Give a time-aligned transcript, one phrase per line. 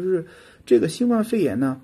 [0.00, 0.26] 就是
[0.64, 1.80] 这个新冠肺炎呢，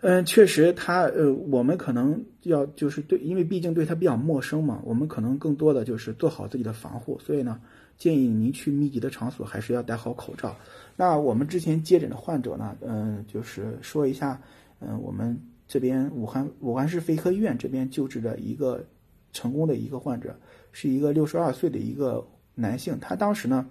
[0.00, 7.60] 嗯，确实它呃，我们可能要就是对，因为毕竟对它比较陌生嘛，我们可能更多的就是做好自己的防护，所以呢，
[7.98, 10.56] 建议您去密集的场所还是要戴好口罩。
[10.96, 14.40] 那我们之前接诊的患者呢，嗯，就是说一下，
[14.80, 18.86] 嗯，我们这边武汉武汉市肺科医院这边救治的一个
[19.32, 20.38] 成功的一个患者，
[20.72, 23.66] 是一个六十二岁的一个男性，他当时呢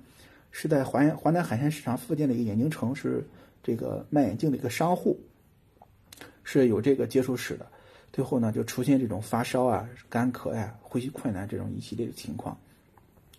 [0.57, 3.21] 是在华华南海鲜市场附近的一个眼镜城是。
[3.67, 5.19] 这个卖眼镜的一个商户
[6.43, 7.65] 是有这个接触史的，
[8.13, 12.55] 最后呢就出现这种发烧啊、干咳呀、呼吸困难这种一系列的情况。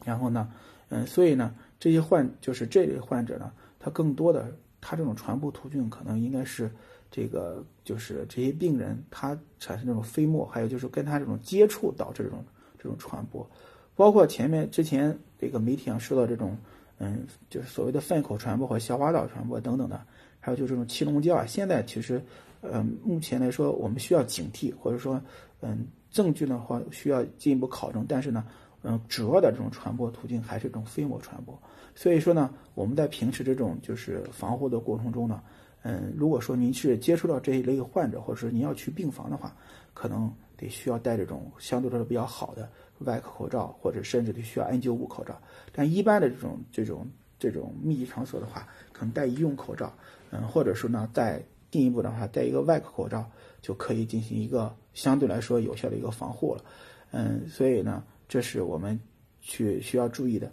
[0.05, 0.53] 然后呢，
[0.89, 6.69] 嗯，所以呢，这些患就是这类患者呢，他更多的他这种传播途径可能应该是
[7.09, 12.45] 这个就是这些病人他产生这种飞沫，还有就是跟他这种接触导致这种
[12.77, 13.49] 这种传播，
[13.95, 16.59] 包括前面之前这个媒体上说到这种。
[16.99, 20.01] 嗯，就是所谓的粪口传播和消化道传播等等的，
[20.41, 21.45] 还有就是这种气溶胶啊。
[21.47, 22.23] 现在其实，
[22.61, 25.21] 呃，目前来说，我们需要警惕，或者说，
[25.61, 28.05] 嗯，证据的话需要进一步考证。
[28.09, 28.45] 但是呢，
[28.83, 31.59] 嗯，主要的这种传播途径还是这种飞沫传播。
[31.95, 35.43] 所以说呢，我们在平时这种就是防护的过程中呢，
[35.89, 39.57] 嗯，如果说您是接触到这一类患者，或者说您要去病房的话，
[39.95, 42.69] 可能得需要戴这种相对来说比较好的。
[43.01, 47.07] 外科口罩，或者甚至得需要 N95 口罩，但一般的这种这种
[47.39, 49.95] 这种密集场所的话，可能戴医用口罩，
[50.31, 56.65] 嗯，或者说呢，再进一步的话，戴一个外科口罩就可以进行一个相对来说有效的一个防护了，
[57.13, 58.99] 嗯，所以呢，这是我们
[59.43, 60.51] 去需要注意的。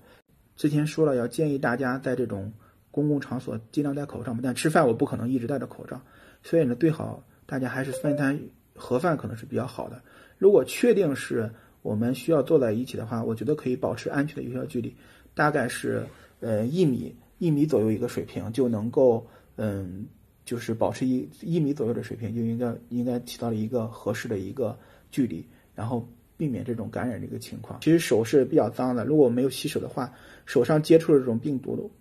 [0.57, 2.51] 之前说了，要建议大家在这种
[2.93, 5.99] 公共场所尽量戴口罩嘛，但吃饭我不可能一直戴着口罩，
[6.43, 8.39] 所以呢，最好大家还是分摊
[8.73, 10.01] 盒饭可能是比较好的。
[10.37, 11.51] 如果确定是。
[11.83, 14.95] 我们需要坐在一起的话，我觉得可以保持安全的有效距离，
[15.35, 16.01] 大概是
[16.39, 20.05] 呃一米一米左右一个水平就能够嗯，
[20.45, 24.79] 就是保持一一米左右的水平就应该应该起到了一个合适的一个
[25.11, 26.07] 距离，然后
[26.37, 27.77] 避免这种感染的一个情况。
[27.81, 30.13] 其实手是比较脏的，如果没有洗手的话，
[30.45, 31.91] 手上接触的这种病毒，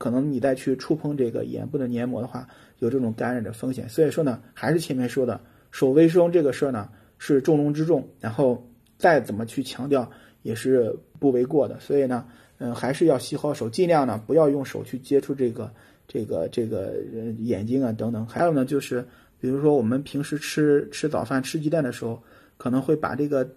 [0.00, 3.86] 可能你再去触碰这个眼部的黏膜的话，有这种感染的风险。
[3.88, 5.38] 所以说呢，还是前面说的，
[5.70, 6.88] 手卫生这个事儿呢
[7.18, 8.66] 是重中之重，然后。
[9.00, 10.10] 再怎么去强调
[10.42, 12.26] 也是不为过的，所以呢，
[12.58, 15.72] 嗯，还是要洗好手，尽量呢不要用手去接触这个、
[16.06, 16.96] 这个、这个
[17.38, 18.26] 眼睛啊等等。
[18.26, 19.02] 还有呢，就是
[19.40, 22.22] 比如说我们平时吃吃早饭吃鸡蛋的时候，
[22.58, 23.48] 可能会把这个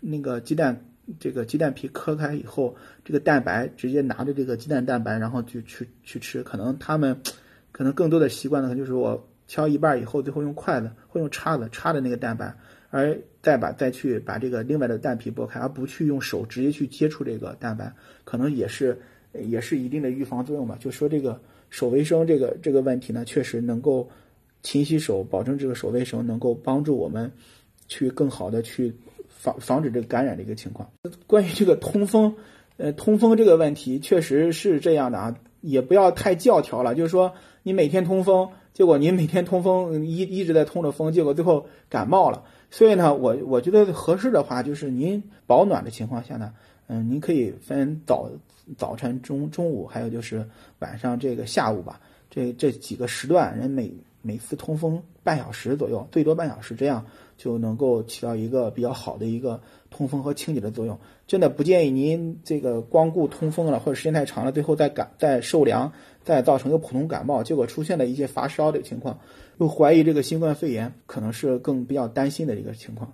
[0.00, 0.80] 那个鸡蛋
[1.18, 6.42] 这个鸡蛋皮磕开以后，这个蛋白直接拿着这个鸡蛋蛋白，然后就去去吃。
[6.42, 7.20] 可能他们
[7.72, 12.54] 可能更多的习惯呢，就是我敲一半以后，最后用筷子或用叉子叉的那个蛋白。
[12.94, 17.90] 而再把再去把这个另外的蛋皮剥开，而不去用手直接去接触这个蛋白，
[18.22, 19.00] 可能也是
[19.32, 20.76] 也是一定的预防作用吧。
[20.78, 21.40] 就说这个
[21.70, 24.10] 手卫生这个这个问题呢，确实能够
[24.62, 27.32] 勤洗手，保证这个手卫生能够帮助我们
[27.88, 28.94] 去更好的去
[29.42, 30.88] 防防止这个感染的一个情况。
[31.26, 32.36] 关于这个通风，
[32.76, 42.44] 呃，通风这个问题确实是这样的啊，也不要太教条了，就是说你每天通风，结果您每天通风一一直在通着风，结果最后感冒了。
[42.70, 46.54] 所以呢，我我觉得合适的话，就是您保暖的情况下呢，
[46.86, 48.30] 嗯，您可以分早
[48.78, 50.48] 早晨、中中午，还有就是
[50.78, 53.92] 晚上这个下午吧，这这几个时段，人每
[54.22, 57.04] 每次通风半小时左右，最多半小时，这样
[57.36, 59.60] 就能够起到一个比较好的一个
[59.90, 60.98] 通风和清洁的作用。
[61.26, 69.18] 真的不建议您这个光顾通风了，或者时间太长了，最后再感再受凉，再造成一个普通感冒，结果出现了一些发烧的情况。
[69.58, 73.10] 又怀疑这个新冠肺炎，可能是更比较担心的一个情况。